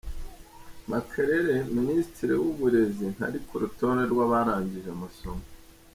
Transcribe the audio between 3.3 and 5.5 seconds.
ku rutonde rw’abarangije amasomo